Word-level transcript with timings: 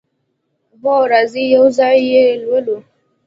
هو، 0.81 0.95
راځئ 1.11 1.45
یو 1.55 1.65
ځای 1.77 1.97
یی 2.09 2.23
لولو 2.43 2.77